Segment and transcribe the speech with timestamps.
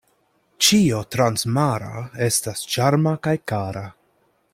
[0.67, 1.93] Ĉio transmara
[2.29, 3.85] estas ĉarma kaj kara.